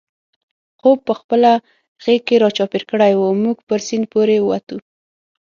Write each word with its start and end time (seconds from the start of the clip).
خوپ 0.79 0.97
په 1.07 1.13
خپله 1.19 1.51
غېږ 2.03 2.21
کې 2.27 2.35
را 2.41 2.49
چاپېر 2.57 2.83
کړی 2.91 3.13
و، 3.15 3.21
موږ 3.43 3.57
پر 3.67 3.79
سیند 3.87 4.05
پورې 4.13 4.37
وتو. 4.41 4.77